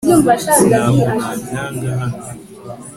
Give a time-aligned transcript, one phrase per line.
[0.69, 1.89] ntabwo nabyanga
[2.23, 2.23] hano